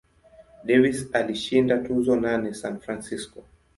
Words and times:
Davis 0.63 0.99
alishinda 1.13 1.75
tuzo 1.83 2.15
nane 2.15 2.53
San 2.53 2.79
Francisco. 2.79 3.39